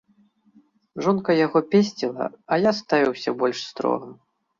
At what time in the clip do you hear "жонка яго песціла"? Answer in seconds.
1.07-2.29